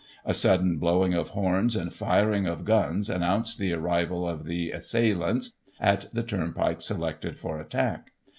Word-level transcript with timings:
A 0.25 0.33
sudden 0.33 0.79
blowing 0.79 1.13
of 1.13 1.29
horns 1.29 1.75
and 1.75 1.93
firing 1.93 2.47
of 2.47 2.65
guns 2.65 3.07
announced 3.07 3.59
the 3.59 3.73
arrival 3.73 4.27
of 4.27 4.45
the 4.45 4.71
assailants 4.71 5.53
at 5.79 6.11
the 6.11 6.23
turnpike 6.23 6.81
selected 6.81 7.37
for 7.37 7.59
attack. 7.59 8.09